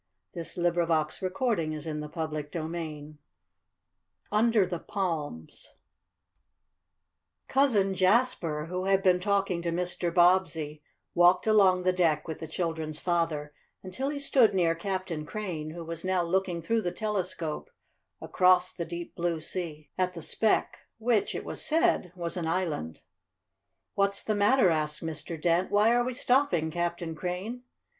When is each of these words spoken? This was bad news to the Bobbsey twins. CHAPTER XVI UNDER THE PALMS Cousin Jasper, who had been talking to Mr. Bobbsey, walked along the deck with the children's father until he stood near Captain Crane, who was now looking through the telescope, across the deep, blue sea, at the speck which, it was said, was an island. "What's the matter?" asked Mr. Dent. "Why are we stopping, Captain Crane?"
This 0.33 0.57
was 0.57 0.63
bad 0.65 0.69
news 0.87 1.19
to 1.19 1.29
the 1.99 2.07
Bobbsey 2.07 2.49
twins. 2.49 2.49
CHAPTER 2.49 2.59
XVI 2.59 3.17
UNDER 4.31 4.65
THE 4.65 4.79
PALMS 4.79 5.73
Cousin 7.47 7.93
Jasper, 7.93 8.65
who 8.65 8.85
had 8.85 9.03
been 9.03 9.19
talking 9.19 9.61
to 9.61 9.69
Mr. 9.71 10.11
Bobbsey, 10.11 10.81
walked 11.13 11.45
along 11.45 11.83
the 11.83 11.93
deck 11.93 12.27
with 12.27 12.39
the 12.39 12.47
children's 12.47 12.99
father 12.99 13.51
until 13.83 14.09
he 14.09 14.17
stood 14.17 14.55
near 14.55 14.73
Captain 14.73 15.23
Crane, 15.23 15.69
who 15.69 15.83
was 15.85 16.03
now 16.03 16.23
looking 16.23 16.63
through 16.63 16.81
the 16.81 16.91
telescope, 16.91 17.69
across 18.19 18.73
the 18.73 18.85
deep, 18.85 19.13
blue 19.13 19.39
sea, 19.39 19.91
at 19.99 20.15
the 20.15 20.23
speck 20.23 20.79
which, 20.97 21.35
it 21.35 21.45
was 21.45 21.63
said, 21.63 22.11
was 22.15 22.35
an 22.35 22.47
island. 22.47 23.01
"What's 23.93 24.23
the 24.23 24.33
matter?" 24.33 24.71
asked 24.71 25.03
Mr. 25.05 25.39
Dent. 25.39 25.69
"Why 25.69 25.93
are 25.93 26.03
we 26.03 26.13
stopping, 26.13 26.71
Captain 26.71 27.13
Crane?" 27.13 27.61